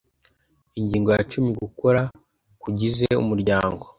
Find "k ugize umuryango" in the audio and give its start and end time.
2.61-3.83